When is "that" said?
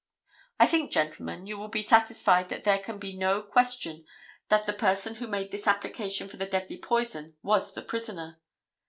2.49-2.63, 4.49-4.65